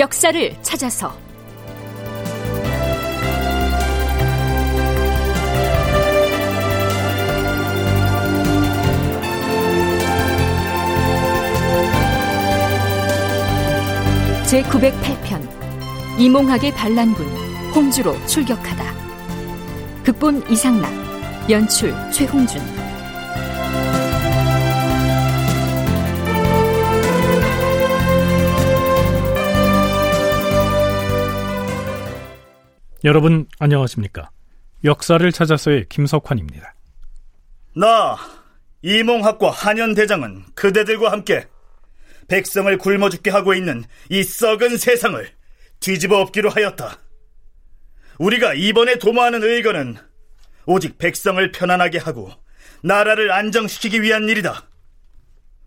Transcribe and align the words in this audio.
역사를 0.00 0.56
찾아서. 0.62 1.12
제 14.46 14.62
908편 14.62 16.18
이몽학의 16.18 16.72
반란군 16.72 17.26
홍주로 17.74 18.16
출격하다. 18.24 18.82
극본 20.02 20.50
이상락 20.50 20.90
연출 21.50 21.94
최홍준 22.10 22.79
여러분 33.02 33.46
안녕하십니까? 33.58 34.30
역사를 34.84 35.32
찾아서의 35.32 35.86
김석환입니다. 35.88 36.74
나 37.74 38.16
이몽학과 38.82 39.50
한현 39.50 39.94
대장은 39.94 40.44
그대들과 40.54 41.10
함께 41.10 41.46
백성을 42.28 42.76
굶어 42.76 43.08
죽게 43.08 43.30
하고 43.30 43.54
있는 43.54 43.84
이 44.10 44.22
썩은 44.22 44.76
세상을 44.76 45.26
뒤집어 45.80 46.18
엎기로 46.20 46.50
하였다. 46.50 46.98
우리가 48.18 48.52
이번에 48.52 48.98
도모하는 48.98 49.42
의거는 49.42 49.96
오직 50.66 50.98
백성을 50.98 51.52
편안하게 51.52 51.98
하고 51.98 52.30
나라를 52.82 53.32
안정시키기 53.32 54.02
위한 54.02 54.28
일이다. 54.28 54.68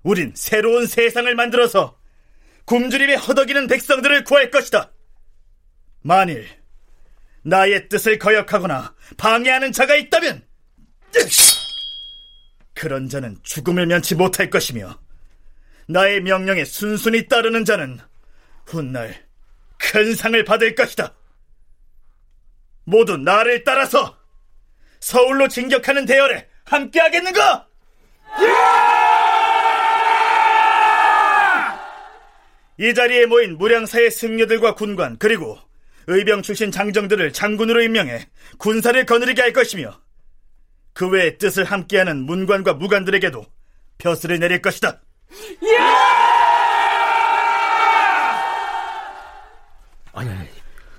우린 0.04 0.34
새로운 0.36 0.86
세상을 0.86 1.34
만들어서 1.34 1.98
굶주림에 2.66 3.16
허덕이는 3.16 3.66
백성들을 3.68 4.24
구할 4.24 4.52
것이다. 4.52 4.92
만일 6.02 6.63
나의 7.44 7.90
뜻을 7.90 8.18
거역하거나 8.20 8.96
방해하는 9.18 9.72
자가 9.72 9.96
있다면 9.96 10.46
그런 12.74 13.08
자는 13.08 13.38
죽음을 13.44 13.86
면치 13.86 14.16
못할 14.16 14.50
것이며 14.50 15.00
나의 15.88 16.22
명령에 16.22 16.66
순순히 16.66 17.28
따르는 17.28 17.66
자는 17.66 18.00
훗날 18.66 19.28
큰 19.78 20.16
상을 20.16 20.42
받을 20.46 20.76
것이다. 20.76 21.14
모두 22.86 23.18
나를 23.18 23.64
따라서 23.64 24.18
서울로 25.00 25.48
진격하는 25.48 26.06
대열에 26.06 26.48
함께하겠는가? 26.66 27.68
이 32.80 32.94
자리에 32.94 33.26
모인 33.28 33.58
무량사의 33.58 34.10
승려들과 34.10 34.76
군관 34.76 35.18
그리고 35.20 35.60
의병 36.08 36.42
출신 36.42 36.72
장정들을 36.72 37.34
장군으로 37.34 37.82
임명해 37.82 38.28
군사를 38.58 39.06
거느리게 39.06 39.42
할 39.42 39.54
것이며 39.54 40.00
그 40.94 41.08
외의 41.08 41.38
뜻을 41.38 41.64
함께하는 41.64 42.26
문관과 42.26 42.74
무관들에게도 42.74 43.46
벼슬을 43.98 44.40
내릴 44.40 44.62
것이다. 44.62 45.02
아니, 50.14 50.30
아니, 50.30 50.48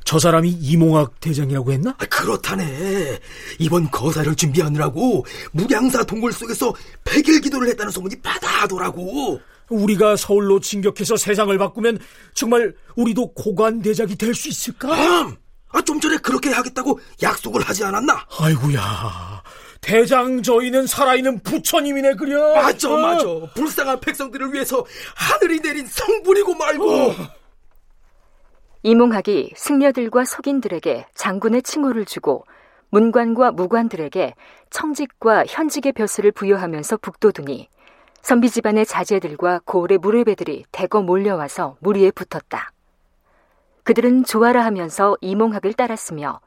저 0.04 0.18
사람이 0.18 0.50
이몽학 0.50 1.20
대장이라고 1.20 1.72
했나? 1.72 1.90
아, 1.98 2.04
그렇다네. 2.06 3.18
이번 3.58 3.90
거사를 3.90 4.34
준비하느라고 4.34 5.24
무량사 5.52 6.04
동굴 6.04 6.32
속에서 6.32 6.74
백일 7.04 7.40
기도를 7.40 7.68
했다는 7.68 7.92
소문이 7.92 8.20
바다하더라고. 8.20 9.40
우리가 9.68 10.16
서울로 10.16 10.60
진격해서 10.60 11.16
세상을 11.16 11.56
바꾸면 11.58 11.98
정말 12.34 12.74
우리도 12.96 13.32
고관 13.34 13.80
대작이 13.82 14.16
될 14.16 14.34
수 14.34 14.48
있을까? 14.48 14.92
아, 14.92 15.32
아, 15.70 15.80
좀 15.82 16.00
전에 16.00 16.16
그렇게 16.18 16.50
하겠다고 16.50 17.00
약속을 17.22 17.62
하지 17.62 17.84
않았나? 17.84 18.26
아이고야. 18.38 19.42
대장 19.80 20.42
저희는 20.42 20.86
살아있는 20.86 21.40
부처님이네 21.42 22.14
그려. 22.14 22.54
맞아, 22.54 22.92
어? 22.92 22.96
맞아. 22.96 23.24
불쌍한 23.54 24.00
백성들을 24.00 24.52
위해서 24.54 24.84
하늘이 25.14 25.60
내린 25.60 25.86
성분이고 25.86 26.54
말고. 26.54 26.90
어. 26.90 27.14
이몽학이 28.82 29.52
승려들과 29.56 30.24
속인들에게 30.24 31.06
장군의 31.14 31.62
칭호를 31.62 32.04
주고 32.04 32.44
문관과 32.90 33.50
무관들에게 33.52 34.34
청직과 34.70 35.44
현직의 35.48 35.92
벼슬을 35.92 36.32
부여하면서 36.32 36.98
북돋으니 36.98 37.68
선비 38.24 38.48
집안의 38.48 38.86
자제들과 38.86 39.60
고을의 39.66 39.98
무르배들이 39.98 40.64
대거 40.72 41.02
몰려와서 41.02 41.76
무리에 41.80 42.10
붙었다. 42.10 42.72
그들은 43.82 44.24
조아라 44.24 44.64
하면서 44.64 45.14
이몽학을 45.20 45.74
따랐으며 45.74 46.40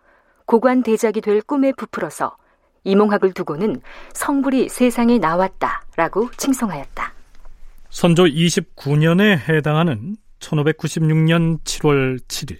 고관 0.47 0.81
대작이 0.81 1.21
될 1.21 1.39
꿈에 1.43 1.71
부풀어서 1.73 2.35
이몽학을 2.83 3.33
두고는 3.33 3.79
성불이 4.13 4.69
세상에 4.69 5.19
나왔다라고 5.19 6.31
칭송하였다. 6.35 7.13
선조 7.91 8.23
29년에 8.23 9.47
해당하는 9.47 10.15
1596년 10.39 11.59
7월 11.63 12.17
7일 12.27 12.57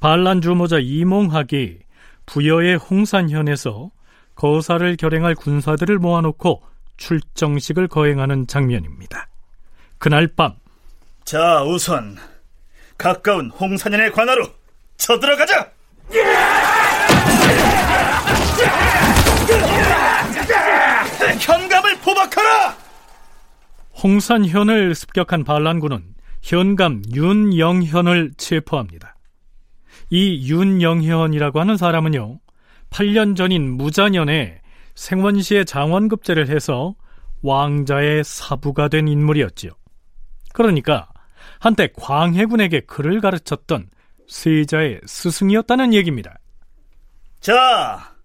반란 0.00 0.40
주모자 0.40 0.78
이몽학이 0.78 1.80
부여의 2.24 2.76
홍산현에서 2.76 3.90
거사를 4.36 4.96
결행할 4.96 5.34
군사들을 5.34 5.98
모아놓고 5.98 6.62
출정식을 6.96 7.88
거행하는 7.88 8.46
장면입니다. 8.46 9.28
그날 9.98 10.26
밤. 10.28 10.54
자, 11.24 11.62
우선 11.62 12.16
가까운 12.98 13.50
홍산현의 13.50 14.12
관하로 14.12 14.46
쳐들어가자. 14.96 15.70
현감을 21.40 21.98
포박하라. 21.98 22.76
홍산현을 24.02 24.94
습격한 24.94 25.44
반란군은 25.44 26.14
현감 26.42 27.02
윤영현을 27.12 28.32
체포합니다. 28.36 29.16
이 30.10 30.48
윤영현이라고 30.48 31.60
하는 31.60 31.76
사람은요, 31.76 32.38
8년 32.90 33.36
전인 33.36 33.72
무자년에 33.72 34.60
생원시에 34.96 35.64
장원급제를 35.64 36.48
해서 36.48 36.96
왕자의 37.42 38.24
사부가 38.24 38.88
된 38.88 39.06
인물이었지요. 39.06 39.70
그러니까 40.52 41.08
한때 41.60 41.88
광해군에게 41.96 42.80
글을 42.80 43.20
가르쳤던 43.20 43.90
세자의 44.26 45.02
스승이었다는 45.06 45.94
얘기입니다. 45.94 46.38
자, 47.40 48.16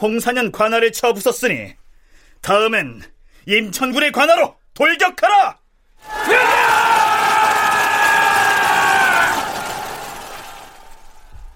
홍사년 0.00 0.52
관할에 0.52 0.90
쳐부쉈으니 0.92 1.74
다음엔 2.40 3.02
임천군의 3.46 4.12
관하로 4.12 4.54
돌격하라! 4.74 5.58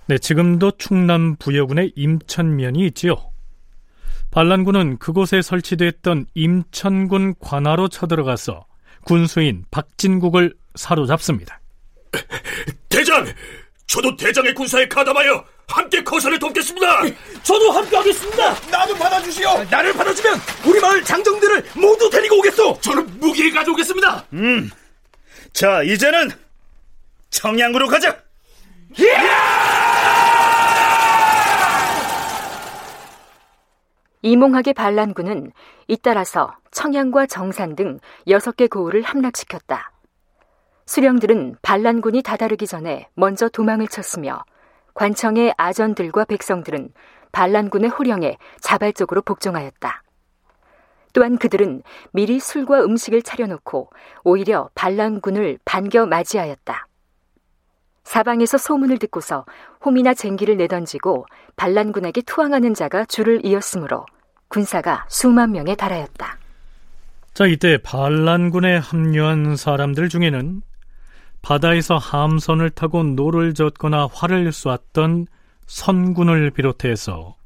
네, 0.06 0.18
지금도 0.18 0.72
충남 0.78 1.36
부여군에 1.36 1.92
임천면이 1.94 2.86
있지요. 2.86 3.31
반란군은 4.32 4.98
그곳에 4.98 5.42
설치됐던 5.42 6.26
임천군 6.34 7.34
관하로 7.38 7.88
쳐들어가서 7.88 8.64
군수인 9.04 9.64
박진국을 9.70 10.54
사로잡습니다. 10.74 11.60
대장! 12.88 13.26
저도 13.86 14.16
대장의 14.16 14.54
군사에 14.54 14.88
가담하여 14.88 15.44
함께 15.68 16.02
거사를 16.02 16.38
돕겠습니다! 16.38 17.02
저도 17.42 17.72
함께 17.72 17.94
하겠습니다! 17.94 18.54
나도 18.70 18.94
받아주시오! 18.94 19.64
나를 19.70 19.92
받아주면 19.92 20.40
우리 20.66 20.80
마을 20.80 21.04
장정들을 21.04 21.64
모두 21.74 22.08
데리고 22.08 22.38
오겠소! 22.38 22.80
저는 22.80 23.20
무기를 23.20 23.52
가져오겠습니다! 23.52 24.24
음, 24.32 24.70
자, 25.52 25.82
이제는 25.82 26.30
청양으로 27.30 27.86
가자! 27.88 28.16
이몽학의 34.22 34.74
반란군은 34.74 35.50
잇따라서 35.88 36.56
청양과 36.70 37.26
정산 37.26 37.74
등 37.74 37.98
6개 38.28 38.70
고을을 38.70 39.02
함락시켰다. 39.02 39.90
수령들은 40.86 41.56
반란군이 41.60 42.22
다다르기 42.22 42.68
전에 42.68 43.08
먼저 43.14 43.48
도망을 43.48 43.88
쳤으며 43.88 44.44
관청의 44.94 45.54
아전들과 45.56 46.24
백성들은 46.26 46.92
반란군의 47.32 47.90
호령에 47.90 48.38
자발적으로 48.60 49.22
복종하였다. 49.22 50.02
또한 51.14 51.36
그들은 51.36 51.82
미리 52.12 52.38
술과 52.38 52.84
음식을 52.84 53.22
차려놓고 53.22 53.90
오히려 54.22 54.70
반란군을 54.76 55.58
반겨 55.64 56.06
맞이하였다. 56.06 56.86
사방에서 58.04 58.58
소문을 58.58 58.98
듣고서 58.98 59.44
홈이나 59.84 60.14
쟁기를 60.14 60.56
내던지고 60.56 61.26
반란군에게 61.56 62.22
투항하는 62.22 62.74
자가 62.74 63.04
줄을 63.04 63.44
이었으므로 63.44 64.06
군사가 64.48 65.06
수만 65.08 65.52
명에 65.52 65.74
달하였다. 65.74 66.38
자, 67.34 67.46
이때 67.46 67.78
반란군에 67.78 68.76
합류한 68.76 69.56
사람들 69.56 70.08
중에는 70.08 70.62
바다에서 71.40 71.96
함선을 71.96 72.70
타고 72.70 73.02
노를 73.02 73.54
젓거나 73.54 74.08
활을 74.12 74.52
쏘았던 74.52 75.26
선군을 75.66 76.50
비롯해서 76.50 77.36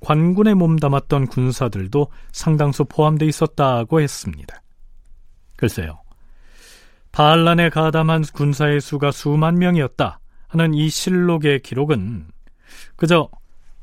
관군에 0.00 0.54
몸담았던 0.54 1.26
군사들도 1.26 2.08
상당수 2.32 2.84
포함되어 2.84 3.28
있었다고 3.28 4.00
했습니다. 4.00 4.62
글쎄요. 5.56 6.00
반란에 7.18 7.68
가담한 7.68 8.22
군사의 8.32 8.80
수가 8.80 9.10
수만 9.10 9.58
명이었다 9.58 10.20
하는 10.46 10.72
이 10.72 10.88
실록의 10.88 11.62
기록은 11.62 12.28
그저 12.94 13.28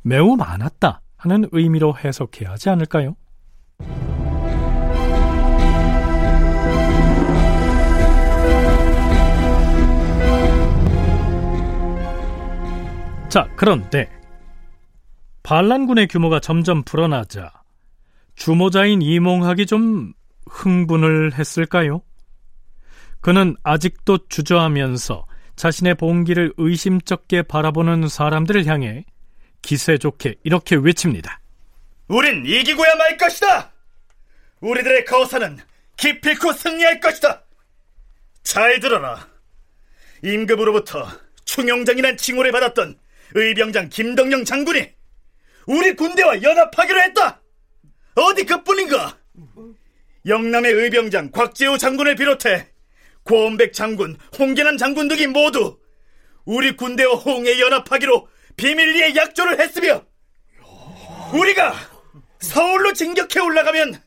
매우 0.03 0.37
많았다 0.37 1.01
하는 1.17 1.45
의미로 1.51 1.97
해석해야 1.97 2.51
하지 2.51 2.69
않을까요? 2.69 3.17
자, 13.27 13.49
그런데 13.57 14.09
반란군의 15.43 16.07
규모가 16.07 16.39
점점 16.39 16.83
불어나자 16.83 17.51
주모자인 18.35 19.01
이몽학이 19.01 19.65
좀 19.65 20.13
흥분을 20.49 21.33
했을까요? 21.33 22.01
그는 23.25 23.55
아직도 23.63 24.27
주저하면서 24.29 25.25
자신의 25.55 25.95
봉기를 25.95 26.53
의심쩍게 26.57 27.41
바라보는 27.41 28.07
사람들을 28.07 28.67
향해 28.67 29.03
기세 29.63 29.97
좋게 29.97 30.35
이렇게 30.43 30.75
외칩니다. 30.75 31.41
우린 32.07 32.45
이기고야 32.45 32.93
말 32.93 33.17
것이다! 33.17 33.73
우리들의 34.59 35.05
거사는 35.05 35.57
기필코 35.97 36.53
승리할 36.53 36.99
것이다! 36.99 37.41
잘 38.43 38.79
들어라. 38.79 39.27
임금으로부터 40.23 41.07
충용장이란 41.45 42.17
칭호를 42.17 42.51
받았던 42.51 42.99
의병장 43.33 43.89
김덕령 43.89 44.45
장군이 44.45 44.87
우리 45.65 45.95
군대와 45.95 46.43
연합하기로 46.43 47.01
했다. 47.01 47.41
어디 48.13 48.45
그뿐인가? 48.45 49.17
영남의 50.27 50.71
의병장 50.73 51.31
곽재우 51.31 51.79
장군을 51.79 52.15
비롯해 52.17 52.74
고원백 53.29 53.73
장군, 53.73 54.17
홍계남 54.37 54.77
장군 54.77 55.07
등이 55.07 55.27
모두 55.27 55.77
우리 56.45 56.75
군대와 56.75 57.15
홍해 57.15 57.59
연합하기로 57.59 58.27
비밀리에 58.55 59.15
약조를 59.15 59.59
했으며 59.59 60.01
우리가 61.33 61.73
서울로 62.39 62.93
진격해 62.93 63.39
올라가면 63.39 63.99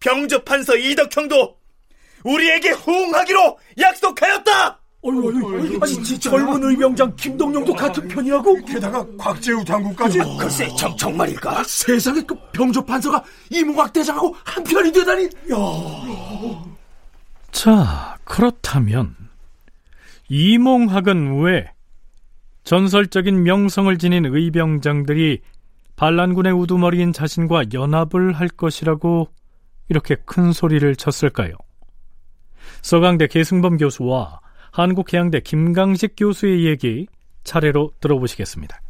병조판서 0.00 0.76
이덕형도 0.76 1.56
우리에게 2.24 2.70
호응하기로 2.70 3.58
약속하였다. 3.78 4.80
어이, 5.02 5.14
어이, 5.18 5.78
아니, 5.80 6.02
지, 6.02 6.18
젊은 6.18 6.62
의병장 6.64 7.14
김동영도 7.16 7.74
같은 7.74 8.08
편이라고? 8.08 8.64
게다가 8.64 9.06
곽재우 9.18 9.64
장군까지 9.64 10.20
아, 10.20 10.24
글쎄 10.38 10.68
정, 10.76 10.96
정말일까? 10.96 11.62
세상에 11.64 12.20
그 12.22 12.34
병조 12.52 12.84
판서가 12.84 13.22
이몽학 13.50 13.92
대장하고 13.92 14.34
한 14.42 14.64
편이 14.64 14.90
되다니 14.90 15.24
야. 15.52 15.56
자 17.52 18.15
그렇다면 18.26 19.16
이몽학은 20.28 21.42
왜 21.42 21.72
전설적인 22.64 23.44
명성을 23.44 23.96
지닌 23.96 24.26
의병장들이 24.26 25.40
반란군의 25.94 26.52
우두머리인 26.52 27.12
자신과 27.12 27.66
연합을 27.72 28.32
할 28.32 28.48
것이라고 28.48 29.28
이렇게 29.88 30.16
큰 30.26 30.52
소리를 30.52 30.94
쳤을까요? 30.96 31.52
서강대 32.82 33.28
계승범 33.28 33.78
교수와 33.78 34.40
한국해양대 34.72 35.40
김강식 35.40 36.14
교수의 36.16 36.66
얘기 36.66 37.06
차례로 37.44 37.92
들어보시겠습니다. 38.00 38.80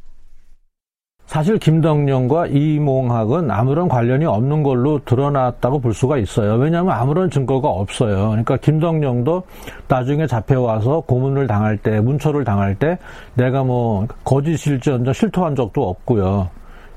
사실 1.26 1.58
김덕령과 1.58 2.46
이몽학은 2.46 3.50
아무런 3.50 3.88
관련이 3.88 4.24
없는 4.24 4.62
걸로 4.62 5.00
드러났다고 5.04 5.80
볼 5.80 5.92
수가 5.92 6.18
있어요. 6.18 6.54
왜냐하면 6.54 6.94
아무런 6.94 7.30
증거가 7.30 7.68
없어요. 7.68 8.28
그러니까 8.30 8.56
김덕령도 8.56 9.42
나중에 9.88 10.26
잡혀와서 10.26 11.00
고문을 11.00 11.46
당할 11.48 11.76
때, 11.76 12.00
문초를 12.00 12.44
당할 12.44 12.76
때 12.76 12.96
내가 13.34 13.64
뭐 13.64 14.06
거짓일지언정 14.24 15.12
실토한 15.12 15.56
적도 15.56 15.88
없고요. 15.88 16.48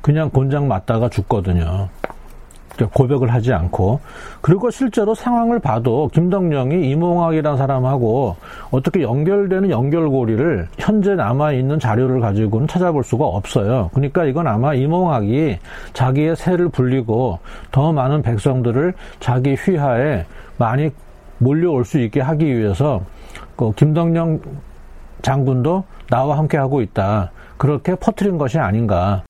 그냥 0.02 0.30
곤장 0.30 0.68
맞다가 0.68 1.10
죽거든요. 1.10 1.90
고백을 2.86 3.34
하지 3.34 3.54
않고 3.54 4.00
그리고 4.42 4.70
실제로 4.70 5.14
상황을 5.14 5.60
봐도 5.60 6.10
김덕령이 6.14 6.90
이몽학이라는 6.90 7.58
사람하고 7.58 8.36
어떻게 8.72 9.02
연결되는 9.02 9.70
연결고리를 9.70 10.68
현재 10.78 11.16
남아 11.16 11.54
있는 11.54 11.80
자료를 11.80 12.20
가지고는 12.20 12.68
찾아볼 12.68 13.04
수가 13.04 13.26
없어요. 13.26 13.90
그러니까 13.94 14.26
이건 14.26 14.48
아마 14.48 14.74
이몽학이 14.74 15.58
자기의 15.94 16.36
세를 16.36 16.70
불리고 16.70 17.40
더 17.72 17.92
많은 17.92 18.22
백성들을 18.22 18.94
자기 19.20 19.56
휘하에 19.56 20.26
많이 20.58 20.90
몰려올 21.38 21.86
수 21.86 22.00
있게 22.00 22.22
하기 22.22 22.46
위해서 22.46 23.02
그 23.56 23.72
김덕령 23.74 24.40
장군도 25.22 25.84
나와 26.10 26.38
함께 26.38 26.58
하고 26.58 26.82
있다. 26.82 27.32
그렇게 27.58 27.96
퍼뜨린 27.96 28.38
것이 28.38 28.58
아닌가. 28.58 29.24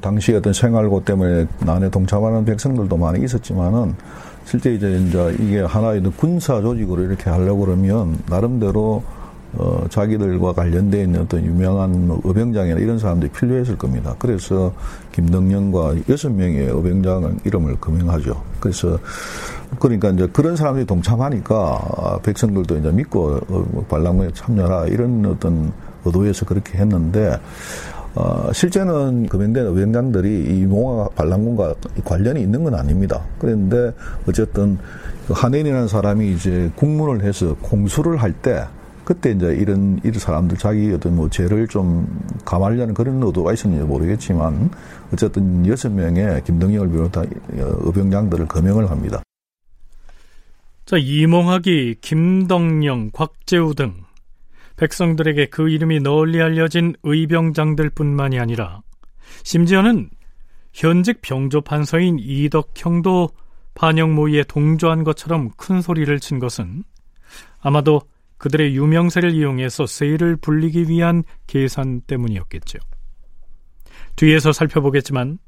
당시 0.00 0.34
어떤 0.34 0.52
생활고 0.52 1.04
때문에 1.04 1.46
난에 1.60 1.88
동참하는 1.88 2.44
백성들도 2.44 2.94
많이 2.96 3.24
있었지만은 3.24 3.94
실제 4.44 4.74
이제 4.74 4.98
이제 4.98 5.36
이게 5.40 5.60
하나의 5.60 6.02
군사 6.16 6.60
조직으로 6.60 7.02
이렇게 7.02 7.30
하려고 7.30 7.64
그러면 7.64 8.18
나름대로 8.28 9.02
어, 9.54 9.86
자기들과 9.88 10.52
관련되어 10.52 11.04
있는 11.04 11.20
어떤 11.22 11.46
유명한 11.46 12.20
의병장이나 12.24 12.80
이런 12.80 12.98
사람들이 12.98 13.30
필요했을 13.30 13.78
겁니다. 13.78 14.14
그래서 14.18 14.74
김덕령과 15.12 15.94
여섯 16.08 16.30
명의 16.30 16.66
의병장 16.66 17.38
이름을 17.44 17.76
금명하죠. 17.76 18.42
그래서 18.58 18.98
그러니까 19.78 20.10
이제 20.10 20.26
그런 20.26 20.56
사람들이 20.56 20.84
동참하니까 20.86 22.18
백성들도 22.24 22.76
이제 22.76 22.90
믿고 22.90 23.40
어, 23.48 23.86
반란군에 23.88 24.32
참여하라 24.34 24.88
이런 24.88 25.24
어떤 25.24 25.72
의도에서 26.04 26.44
그렇게 26.44 26.78
했는데 26.78 27.38
어, 28.14 28.52
실제는 28.52 29.26
금연된 29.26 29.66
의병장들이 29.66 30.44
이 30.56 30.66
몽화 30.66 31.08
반란군과 31.16 31.74
관련이 32.04 32.40
있는 32.40 32.62
건 32.62 32.74
아닙니다. 32.74 33.24
그런데 33.38 33.92
어쨌든 34.28 34.78
그 35.26 35.32
한인이라는 35.32 35.88
사람이 35.88 36.32
이제 36.32 36.70
국문을 36.76 37.24
해서 37.24 37.56
공수를 37.60 38.18
할 38.18 38.32
때 38.32 38.66
그때 39.04 39.32
이제 39.32 39.54
이런 39.54 40.00
이런 40.02 40.18
사람들 40.18 40.56
자기 40.56 40.90
어떤 40.92 41.16
뭐 41.16 41.28
죄를 41.28 41.68
좀 41.68 42.06
감하려는 42.44 42.94
그런 42.94 43.22
의도가 43.22 43.52
있었는지 43.52 43.84
모르겠지만 43.84 44.70
어쨌든 45.12 45.66
여섯 45.66 45.90
명의 45.92 46.42
김동영을 46.44 46.88
비롯한 46.88 47.28
의병장들을 47.50 48.46
거명을 48.48 48.90
합니다. 48.90 49.22
자 50.86 50.96
이몽학이 50.98 51.96
김덕령, 52.00 53.10
곽재우 53.12 53.74
등 53.74 54.03
백성들에게 54.76 55.46
그 55.46 55.68
이름이 55.68 56.00
널리 56.00 56.42
알려진 56.42 56.94
의병장들뿐만이 57.02 58.38
아니라 58.38 58.82
심지어는 59.44 60.10
현직 60.72 61.20
병조 61.22 61.60
판서인 61.60 62.18
이덕형도 62.18 63.30
반영 63.74 64.14
모의에 64.14 64.44
동조한 64.44 65.04
것처럼 65.04 65.50
큰 65.56 65.80
소리를 65.80 66.18
친 66.20 66.38
것은 66.38 66.84
아마도 67.60 68.02
그들의 68.38 68.76
유명세를 68.76 69.32
이용해서 69.32 69.86
세를 69.86 70.36
불리기 70.36 70.88
위한 70.88 71.24
계산 71.46 72.00
때문이었겠죠. 72.02 72.78
뒤에서 74.16 74.52
살펴보겠지만 74.52 75.38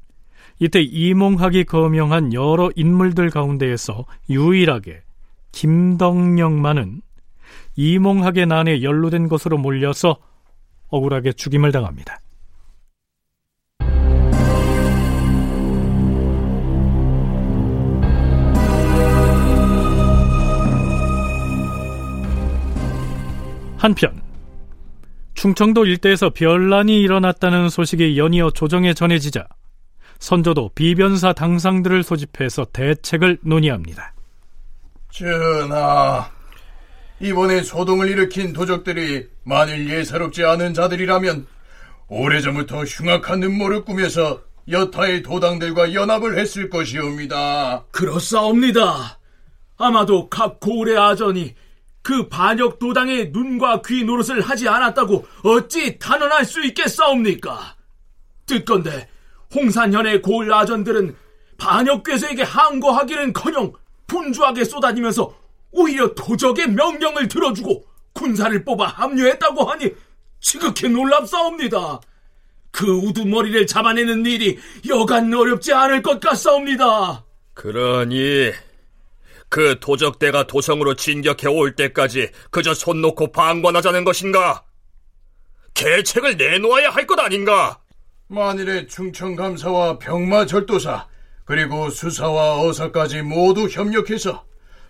이때 0.59 0.81
이몽학이 0.81 1.65
거명한 1.65 2.33
여러 2.33 2.71
인물들 2.75 3.29
가운데에서 3.29 4.05
유일하게 4.29 5.03
김덕령만은 5.51 7.01
이몽학의 7.77 8.47
난에 8.47 8.81
연루된 8.81 9.29
것으로 9.29 9.57
몰려서 9.57 10.17
억울하게 10.89 11.33
죽임을 11.33 11.71
당합니다. 11.71 12.19
한편 23.77 24.21
충청도 25.35 25.85
일대에서 25.85 26.31
변란이 26.31 26.99
일어났다는 26.99 27.69
소식이 27.69 28.17
연이어 28.17 28.49
조정에 28.49 28.95
전해지자 28.95 29.47
선조도 30.17 30.71
비변사 30.73 31.31
당상들을 31.31 32.01
소집해서 32.01 32.65
대책을 32.73 33.37
논의합니다. 33.43 34.13
전하, 35.11 36.27
이번에 37.19 37.63
소동을 37.63 38.09
일으킨 38.09 38.53
도적들이 38.53 39.27
만일 39.43 39.89
예사롭지 39.89 40.43
않은 40.43 40.73
자들이라면 40.73 41.47
오래전부터 42.09 42.83
흉악한 42.83 43.43
음모를 43.43 43.83
꾸며서 43.83 44.41
여타의 44.69 45.23
도당들과 45.23 45.93
연합을 45.93 46.37
했을 46.37 46.69
것이옵니다. 46.69 47.85
그렇사옵니다. 47.91 49.19
아마도 49.77 50.29
각 50.29 50.59
고을의 50.59 50.97
아전이 50.97 51.55
그 52.01 52.27
반역 52.29 52.79
도당의 52.79 53.31
눈과 53.31 53.81
귀 53.85 54.03
노릇을 54.03 54.41
하지 54.41 54.67
않았다고 54.67 55.25
어찌 55.43 55.97
단언할 55.99 56.45
수 56.45 56.63
있겠사옵니까? 56.65 57.75
듣건데 58.45 59.09
홍산현의 59.53 60.21
고을 60.21 60.53
아전들은 60.53 61.15
반역 61.57 62.03
괴수에게 62.03 62.43
항거하기는커녕 62.43 63.73
분주하게 64.07 64.63
쏟아지면서 64.63 65.33
오히려 65.71 66.13
도적의 66.13 66.69
명령을 66.71 67.27
들어주고 67.27 67.85
군사를 68.13 68.63
뽑아 68.63 68.87
합류했다고 68.87 69.63
하니 69.65 69.91
지극히 70.39 70.89
놀랍사옵니다. 70.89 71.99
그 72.71 72.85
우두머리를 72.85 73.65
잡아내는 73.67 74.25
일이 74.25 74.57
여간 74.87 75.33
어렵지 75.33 75.73
않을 75.73 76.01
것 76.01 76.19
같사옵니다. 76.19 77.25
그러니 77.53 78.51
그 79.49 79.79
도적대가 79.79 80.45
도성으로 80.45 80.95
진격해 80.95 81.47
올 81.47 81.75
때까지 81.75 82.29
그저 82.51 82.73
손 82.73 83.01
놓고 83.01 83.31
방관하자는 83.31 84.03
것인가? 84.03 84.63
계책을 85.73 86.37
내놓아야 86.37 86.89
할 86.89 87.07
것 87.07 87.19
아닌가? 87.19 87.79
만일에 88.27 88.87
충청감사와 88.87 89.99
병마절도사 89.99 91.07
그리고 91.45 91.89
수사와 91.89 92.61
어사까지 92.61 93.21
모두 93.21 93.67
협력해서 93.69 94.45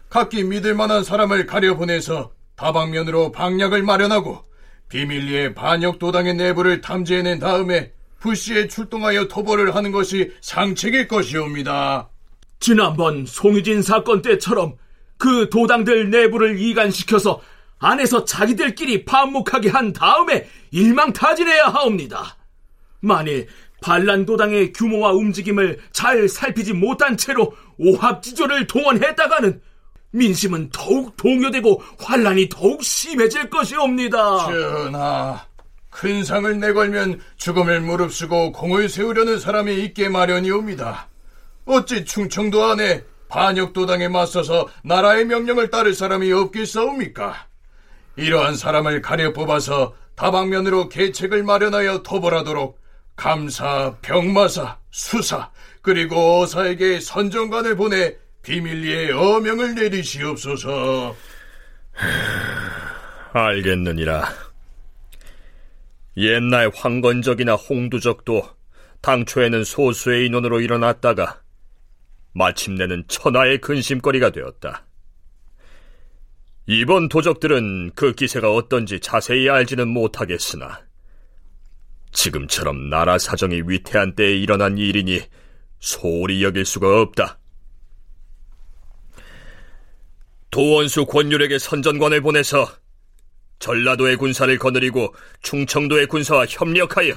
각기 0.10 0.44
믿을 0.44 0.74
만한 0.74 1.04
사람을 1.04 1.46
가려보내서 1.46 2.32
다방면으로 2.56 3.32
방략을 3.32 3.84
마련하고 3.84 4.46
비밀리에 4.90 5.54
반역도당의 5.54 6.36
내부를 6.36 6.82
탐지해낸 6.82 7.40
다음에 7.40 7.92
부시에 8.20 8.68
출동하여 8.68 9.28
토벌을 9.28 9.76
하는 9.76 9.92
것이 9.92 10.32
상책일 10.42 11.08
것이옵니다. 11.08 12.10
지난번 12.60 13.26
송유진 13.26 13.82
사건 13.82 14.22
때처럼 14.22 14.78
그 15.18 15.50
도당들 15.50 16.10
내부를 16.10 16.60
이간시켜서 16.60 17.42
안에서 17.80 18.26
자기들끼리 18.26 19.06
반목하게 19.06 19.70
한 19.70 19.94
다음에 19.94 20.48
일망타진해야 20.72 21.66
하옵니다. 21.66 22.38
만일 23.02 23.48
반란도당의 23.82 24.74
규모와 24.74 25.12
움직임을 25.12 25.80
잘 25.92 26.28
살피지 26.28 26.74
못한 26.74 27.18
채로 27.18 27.54
오합지조를 27.78 28.66
동원했다가는 28.66 29.62
민심은 30.18 30.70
더욱 30.72 31.16
동요되고 31.16 31.82
환란이 32.00 32.50
더욱 32.50 32.84
심해질 32.84 33.50
것이옵니다. 33.50 34.48
전하, 34.48 35.46
큰 35.90 36.24
상을 36.24 36.60
내걸면 36.60 37.22
죽음을 37.38 37.82
무릅쓰고 37.82 38.52
공을 38.52 38.90
세우려는 38.90 39.40
사람이 39.40 39.84
있게 39.86 40.10
마련이옵니다. 40.10 41.08
어찌 41.66 42.06
충청도 42.06 42.64
안에 42.64 43.04
반역도당에 43.30 44.08
맞서서 44.08 44.68
나라의 44.84 45.26
명령을 45.26 45.70
따를 45.70 45.94
사람이 45.94 46.32
없겠사옵니까? 46.32 47.48
이러한 48.16 48.56
사람을 48.56 49.02
가려 49.02 49.34
뽑아서 49.34 49.94
다방면으로 50.16 50.90
계책을 50.90 51.44
마련하여 51.44 52.02
토벌하도록 52.04 52.80
감사, 53.16 53.96
병마사, 54.02 54.78
수사, 54.92 55.52
그리고 55.82 56.42
어사에게 56.42 57.00
선정관을 57.00 57.76
보내 57.76 58.16
비밀리에 58.48 59.12
어명을 59.12 59.76
내리시옵소서. 59.76 61.14
알겠느니라. 63.34 64.26
옛날 66.16 66.72
황건적이나 66.74 67.56
홍두적도 67.56 68.50
당초에는 69.02 69.66
소수의 69.66 70.28
인원으로 70.28 70.62
일어났다가 70.62 71.42
마침내는 72.32 73.04
천하의 73.10 73.60
근심거리가 73.60 74.30
되었다. 74.30 74.86
이번 76.68 77.10
도적들은 77.10 77.92
그 77.96 78.14
기세가 78.14 78.54
어떤지 78.54 79.02
자세히 79.02 79.50
알지는 79.50 79.90
못하겠으나 79.90 80.82
지금처럼 82.14 82.90
나라 82.90 83.18
사정이 83.18 83.64
위태한 83.66 84.16
때에 84.16 84.38
일어난 84.38 84.78
일이니 84.78 85.22
소홀히 85.80 86.44
여길 86.44 86.66
수가 86.66 87.02
없다. 87.02 87.40
도원수 90.52 91.06
권율에게 91.06 91.60
선전관을 91.60 92.22
보내서 92.22 92.68
전라도의 93.60 94.18
군사를 94.18 94.58
거느리고 94.58 95.14
충청도의 95.42 96.08
군사와 96.08 96.46
협력하여 96.48 97.14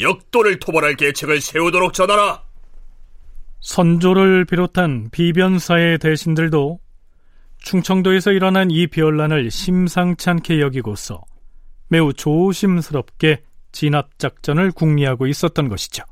역도를 0.00 0.58
토벌할 0.58 0.96
계책을 0.96 1.40
세우도록 1.40 1.92
전하라. 1.92 2.42
선조를 3.60 4.44
비롯한 4.44 5.08
비변사의 5.10 5.98
대신들도 5.98 6.80
충청도에서 7.58 8.32
일어난 8.32 8.70
이 8.70 8.86
비열란을 8.86 9.50
심상치 9.50 10.28
않게 10.28 10.60
여기고서 10.60 11.22
매우 11.88 12.12
조심스럽게 12.12 13.42
진압작전을 13.72 14.72
궁리하고 14.72 15.26
있었던 15.26 15.68
것이죠. 15.68 16.04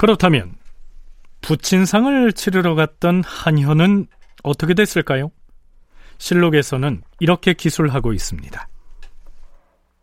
그렇다면 0.00 0.54
부친상을 1.42 2.32
치르러 2.32 2.74
갔던 2.74 3.22
한현은 3.22 4.06
어떻게 4.42 4.72
됐을까요? 4.72 5.30
실록에서는 6.16 7.02
이렇게 7.18 7.52
기술하고 7.52 8.14
있습니다. 8.14 8.66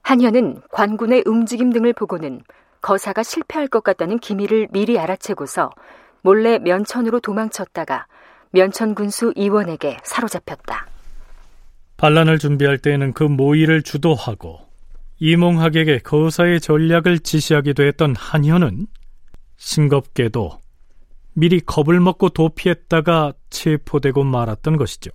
한현은 0.04 0.62
관군의 0.72 1.24
움직임 1.26 1.74
등을 1.74 1.94
보고는 1.94 2.42
거사가 2.80 3.24
실패할 3.24 3.68
것 3.70 3.84
같다는 3.84 4.20
기미를 4.20 4.68
미리 4.72 5.00
알아채고서 5.00 5.72
몰래 6.22 6.60
면천으로 6.60 7.20
도망쳤다가 7.20 8.06
면천 8.52 8.94
군수 8.94 9.34
이원에게 9.36 9.98
사로잡혔다. 10.04 10.86
반란을 11.98 12.38
준비할 12.38 12.78
때에는 12.78 13.14
그 13.14 13.24
모의를 13.24 13.82
주도하고 13.82 14.60
이몽학에게 15.18 16.02
거사의 16.04 16.62
전략을 16.62 17.18
지시하기도 17.18 17.82
했던 17.82 18.16
한현은 18.16 18.86
싱겁게도 19.58 20.60
미리 21.34 21.60
겁을 21.60 22.00
먹고 22.00 22.30
도피했다가 22.30 23.34
체포되고 23.50 24.24
말았던 24.24 24.78
것이죠. 24.78 25.12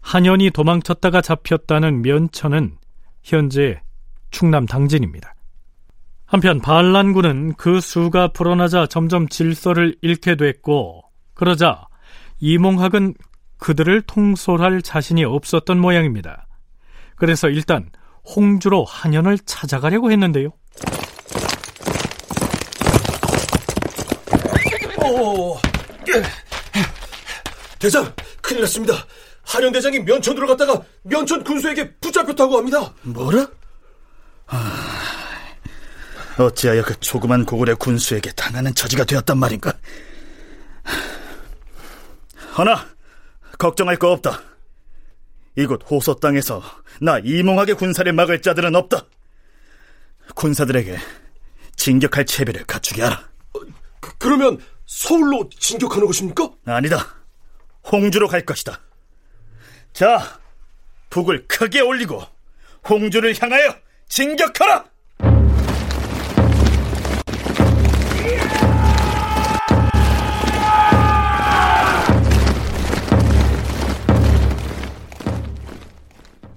한현이 0.00 0.50
도망쳤다가 0.50 1.22
잡혔다는 1.22 2.02
면천은 2.02 2.76
현재 3.22 3.80
충남 4.30 4.66
당진입니다. 4.66 5.34
한편 6.26 6.60
반란군은 6.60 7.54
그 7.54 7.80
수가 7.80 8.28
불어나자 8.28 8.86
점점 8.86 9.28
질서를 9.28 9.96
잃게 10.02 10.36
됐고 10.36 11.02
그러자 11.32 11.86
이몽학은 12.40 13.14
그들을 13.58 14.02
통솔할 14.02 14.82
자신이 14.82 15.24
없었던 15.24 15.80
모양입니다. 15.80 16.46
그래서 17.16 17.48
일단 17.48 17.90
홍주로 18.36 18.84
한현을 18.84 19.38
찾아가려고 19.38 20.10
했는데요. 20.10 20.50
오, 25.04 25.58
대장, 27.78 28.10
큰일 28.40 28.62
났습니다. 28.62 29.06
한현 29.42 29.72
대장이 29.72 30.00
면천으로 30.00 30.46
갔다가 30.46 30.82
면천 31.02 31.44
군수에게 31.44 31.92
붙잡혔다고 31.96 32.56
합니다. 32.56 32.94
뭐라? 33.02 33.46
아, 34.46 35.10
어찌하여 36.38 36.82
그 36.82 36.98
조그만 37.00 37.44
고구려 37.44 37.76
군수에게 37.76 38.32
당하는 38.32 38.74
처지가 38.74 39.04
되었단 39.04 39.38
말인가? 39.38 39.74
하나, 42.52 42.86
걱정할 43.58 43.96
거 43.96 44.10
없다. 44.10 44.40
이곳 45.56 45.82
호소 45.88 46.14
땅에서 46.14 46.62
나 47.00 47.18
이몽하게 47.18 47.74
군사를 47.74 48.10
막을 48.10 48.40
자들은 48.40 48.74
없다. 48.74 49.02
군사들에게 50.34 50.96
진격할 51.76 52.24
채비를 52.24 52.64
갖추게 52.64 53.02
하라. 53.02 53.28
어, 53.52 53.60
그, 54.00 54.16
그러면 54.18 54.58
서울로 54.86 55.48
진격하는 55.58 56.06
것입니까? 56.06 56.50
아니다. 56.66 56.98
홍주로 57.90 58.28
갈 58.28 58.44
것이다. 58.44 58.80
자, 59.92 60.40
북을 61.10 61.46
크게 61.46 61.80
올리고 61.80 62.22
홍주를 62.88 63.34
향하여 63.40 63.76
진격하라! 64.08 64.84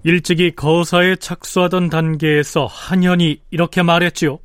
일찍이 0.03 0.55
거사에 0.55 1.17
착수하던 1.17 1.89
단계에서 1.89 2.65
한현이 2.65 3.41
이렇게 3.51 3.83
말했지요. 3.83 4.39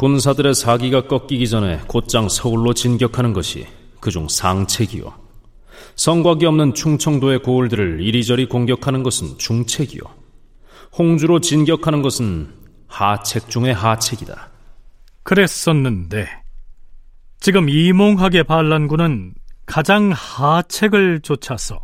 군사들의 0.00 0.54
사기가 0.54 1.02
꺾이기 1.08 1.46
전에 1.46 1.78
곧장 1.86 2.30
서울로 2.30 2.72
진격하는 2.72 3.34
것이 3.34 3.66
그중 4.00 4.28
상책이요. 4.30 5.12
성곽이 5.94 6.46
없는 6.46 6.72
충청도의 6.72 7.42
고을들을 7.42 8.00
이리저리 8.00 8.48
공격하는 8.48 9.02
것은 9.02 9.36
중책이요. 9.36 10.00
홍주로 10.96 11.40
진격하는 11.40 12.00
것은 12.00 12.48
하책 12.86 13.50
중의 13.50 13.74
하책이다. 13.74 14.48
그랬었는데 15.22 16.30
지금 17.38 17.68
이몽학의 17.68 18.44
반란군은 18.44 19.34
가장 19.66 20.12
하책을 20.14 21.20
쫓아서 21.20 21.78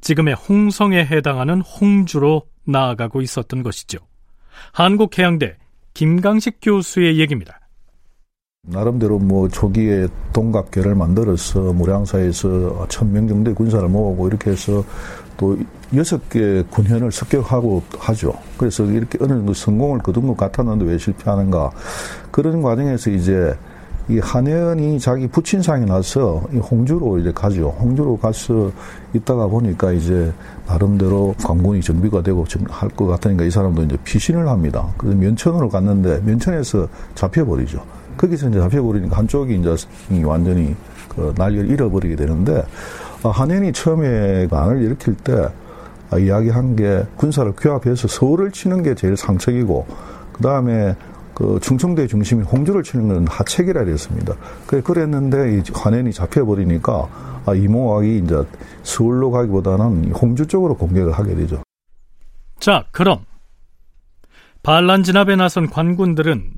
지금의 0.00 0.34
홍성에 0.34 1.04
해당하는 1.04 1.60
홍주로 1.60 2.48
나아가고 2.64 3.22
있었던 3.22 3.62
것이죠. 3.62 3.98
한국해양대 4.72 5.60
김강식 5.94 6.58
교수의 6.62 7.18
얘기입니다. 7.18 7.60
나름대로 8.62 9.18
뭐 9.18 9.48
초기에 9.48 10.06
동갑계를 10.32 10.94
만들어서 10.94 11.72
무량사에서 11.72 12.86
천명 12.88 13.26
정도의 13.26 13.54
군사를 13.54 13.88
모으고 13.88 14.28
이렇게 14.28 14.50
해서 14.50 14.84
또 15.36 15.58
여섯 15.96 16.28
개 16.28 16.62
군현을 16.70 17.10
습격하고 17.10 17.82
하죠. 17.98 18.34
그래서 18.58 18.84
이렇게 18.84 19.18
어느 19.22 19.30
정도 19.30 19.54
성공을 19.54 20.00
거둔 20.00 20.26
것 20.26 20.36
같았는데 20.36 20.84
왜 20.84 20.98
실패하는가. 20.98 21.70
그런 22.30 22.60
과정에서 22.60 23.10
이제 23.10 23.56
이 24.10 24.18
한현이 24.18 24.98
자기 24.98 25.28
부친상이 25.28 25.86
나서 25.86 26.42
이 26.52 26.56
홍주로 26.56 27.18
이제 27.18 27.30
가죠. 27.32 27.68
홍주로 27.78 28.16
가서 28.16 28.72
있다가 29.14 29.46
보니까 29.46 29.92
이제 29.92 30.32
나름대로 30.66 31.32
관군이 31.44 31.80
준비가 31.80 32.20
되고 32.20 32.44
할 32.68 32.90
것 32.90 33.06
같으니까 33.06 33.44
이 33.44 33.50
사람도 33.52 33.84
이제 33.84 33.96
피신을 34.02 34.48
합니다. 34.48 34.88
그래서 34.98 35.16
면천으로 35.16 35.68
갔는데 35.68 36.22
면천에서 36.24 36.88
잡혀버리죠. 37.14 37.80
거기서 38.16 38.48
이제 38.48 38.58
잡혀버리니까 38.58 39.16
한쪽이 39.16 39.60
이제 39.60 39.76
완전히 40.24 40.74
그 41.08 41.32
난리를 41.36 41.70
잃어버리게 41.70 42.16
되는데 42.16 42.64
아, 43.22 43.28
한현이 43.28 43.72
처음에 43.72 44.48
안을 44.50 44.82
일으킬 44.82 45.14
때 45.18 45.48
아, 46.10 46.18
이야기한 46.18 46.74
게 46.74 47.04
군사를 47.16 47.52
규합해서 47.56 48.08
서울을 48.08 48.50
치는 48.50 48.82
게 48.82 48.96
제일 48.96 49.16
상책이고 49.16 49.86
그 50.32 50.42
다음에 50.42 50.96
그 51.40 51.58
충청도의 51.62 52.06
중심이 52.06 52.44
홍주를 52.44 52.82
치는 52.82 53.08
건 53.08 53.26
하책이라 53.26 53.84
그랬습니다. 53.84 54.34
그래 54.66 54.82
그랬는데 54.82 55.56
이 55.56 55.62
환연이 55.72 56.12
잡혀버리니까 56.12 57.40
아, 57.46 57.54
이몽학이 57.54 58.18
이제 58.18 58.42
서울로 58.82 59.30
가기보다는 59.30 60.12
홍주 60.12 60.46
쪽으로 60.46 60.76
공격을 60.76 61.14
하게 61.14 61.34
되죠. 61.34 61.62
자, 62.58 62.84
그럼 62.90 63.24
반란 64.62 65.02
진압에 65.02 65.34
나선 65.36 65.70
관군들은 65.70 66.50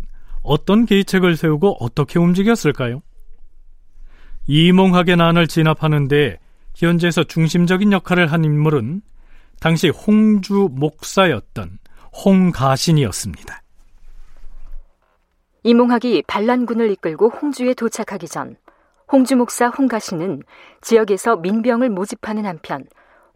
어떤 0.43 0.85
계책을 0.85 1.37
세우고 1.37 1.77
어떻게 1.79 2.19
움직였을까요? 2.19 3.03
이몽학의 4.49 5.17
난을 5.17 5.47
진압하는데 5.47 6.41
현재에서 6.75 7.23
중심적인 7.23 7.93
역할을 7.93 8.33
한 8.33 8.45
인물은 8.45 9.03
당시 9.61 9.91
홍주 9.91 10.71
목사였던 10.73 11.79
홍가신이었습니다. 12.25 13.62
이몽학이 15.65 16.25
반란군을 16.27 16.91
이끌고 16.91 17.29
홍주에 17.31 17.75
도착하기 17.75 18.29
전 18.29 18.57
홍주 19.11 19.37
목사 19.37 19.69
홍가시는 19.69 20.43
지역에서 20.81 21.37
민병을 21.37 21.91
모집하는 21.91 22.47
한편 22.47 22.85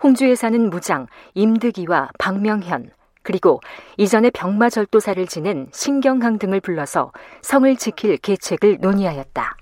홍주에 0.02 0.34
사는 0.34 0.70
무장 0.70 1.06
임득이와 1.34 2.10
박명현 2.18 2.90
그리고 3.22 3.60
이전에 3.96 4.30
병마절도사를 4.30 5.26
지낸 5.26 5.68
신경항 5.72 6.38
등을 6.38 6.60
불러서 6.60 7.12
성을 7.42 7.76
지킬 7.76 8.16
계책을 8.18 8.78
논의하였다. 8.80 9.56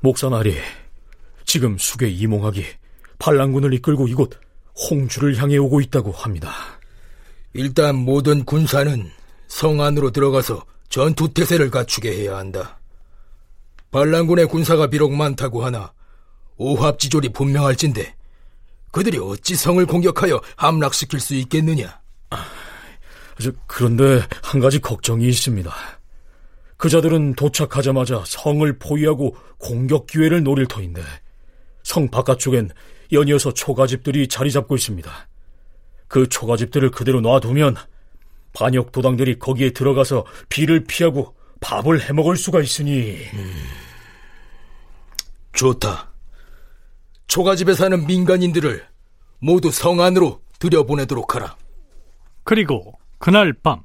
목사나리, 0.00 0.56
지금 1.44 1.76
수계 1.76 2.08
이몽학이 2.08 2.64
반란군을 3.18 3.74
이끌고 3.74 4.08
이곳 4.08 4.40
홍주를 4.90 5.36
향해 5.36 5.58
오고 5.58 5.80
있다고 5.80 6.12
합니다. 6.12 6.50
일단 7.52 7.94
모든 7.96 8.44
군사는 8.44 9.10
성 9.56 9.80
안으로 9.80 10.10
들어가서 10.10 10.66
전투 10.90 11.32
태세를 11.32 11.70
갖추게 11.70 12.12
해야 12.12 12.36
한다. 12.36 12.78
반란군의 13.90 14.48
군사가 14.48 14.88
비록 14.88 15.14
많다고 15.14 15.64
하나 15.64 15.94
오합지졸이 16.58 17.30
분명할진데 17.30 18.14
그들이 18.92 19.16
어찌 19.16 19.56
성을 19.56 19.84
공격하여 19.86 20.42
함락시킬 20.56 21.20
수 21.20 21.34
있겠느냐? 21.36 21.98
아, 22.28 22.44
그런데 23.66 24.20
한 24.42 24.60
가지 24.60 24.78
걱정이 24.78 25.26
있습니다. 25.26 25.72
그자들은 26.76 27.36
도착하자마자 27.36 28.24
성을 28.26 28.78
포위하고 28.78 29.38
공격 29.56 30.06
기회를 30.06 30.42
노릴 30.42 30.66
터인데 30.66 31.00
성 31.82 32.10
바깥쪽엔 32.10 32.72
연이어서 33.10 33.54
초가집들이 33.54 34.28
자리 34.28 34.50
잡고 34.50 34.76
있습니다. 34.76 35.10
그 36.08 36.28
초가집들을 36.28 36.90
그대로 36.90 37.22
놔두면 37.22 37.76
반역 38.56 38.90
도당들이 38.90 39.38
거기에 39.38 39.70
들어가서 39.70 40.24
비를 40.48 40.84
피하고 40.84 41.34
밥을 41.60 42.00
해먹을 42.00 42.38
수가 42.38 42.62
있으니. 42.62 43.18
음, 43.34 43.66
좋다. 45.52 46.08
초가집에 47.26 47.74
사는 47.74 48.06
민간인들을 48.06 48.86
모두 49.40 49.70
성 49.70 50.00
안으로 50.00 50.40
들여보내도록 50.58 51.34
하라. 51.34 51.54
그리고 52.44 52.98
그날 53.18 53.52
밤 53.52 53.82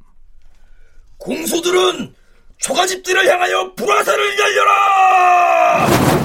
공소들은 1.17 2.15
초가집들을 2.57 3.27
향하여 3.27 3.73
불화살을 3.75 4.39
열려라! 4.39 6.20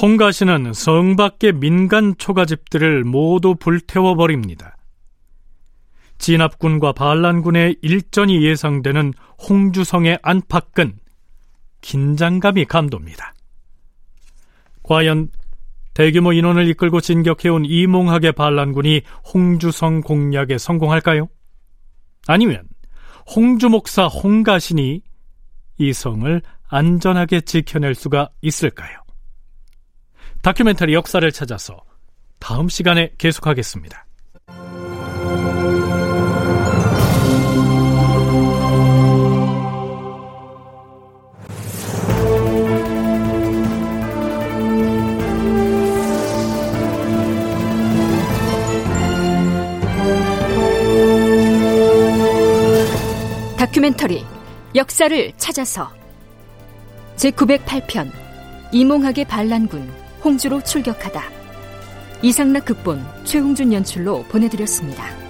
홍가시는 0.00 0.74
성 0.74 1.16
밖의 1.16 1.54
민간 1.54 2.14
초가집들을 2.18 3.04
모두 3.04 3.54
불태워 3.54 4.14
버립니다. 4.14 4.76
진압군과 6.18 6.92
반란군의 6.92 7.76
일전이 7.80 8.44
예상되는 8.44 9.14
홍주성의 9.48 10.18
안팎은 10.22 10.98
긴장감이 11.80 12.66
감돕니다. 12.66 13.34
과연 14.82 15.30
대규모 15.94 16.32
인원을 16.32 16.68
이끌고 16.68 17.00
진격해온 17.00 17.64
이몽학의 17.64 18.32
반란군이 18.32 19.00
홍주성 19.32 20.02
공략에 20.02 20.58
성공할까요? 20.58 21.28
아니면 22.26 22.68
홍주 23.34 23.70
목사 23.70 24.06
홍가신이 24.06 25.00
이 25.78 25.92
성을 25.92 26.42
안전하게 26.68 27.40
지켜낼 27.42 27.94
수가 27.94 28.28
있을까요? 28.42 29.05
다큐멘터리 30.42 30.94
역사를 30.94 31.30
찾아서 31.32 31.80
다음 32.38 32.68
시간에 32.68 33.10
계속하겠습니다. 33.18 34.06
다큐멘터리 53.56 54.24
역사를 54.74 55.32
찾아서 55.36 55.90
제908편 57.16 58.10
이몽학의 58.72 59.24
반란군 59.24 60.05
홍주로 60.26 60.60
출격하다. 60.60 61.22
이상락 62.20 62.64
극본 62.64 63.00
최홍준 63.22 63.72
연출로 63.72 64.24
보내드렸습니다. 64.24 65.25